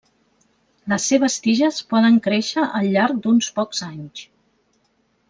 [0.93, 4.25] Les seves tiges poden créixer al llarg d'uns pocs anys.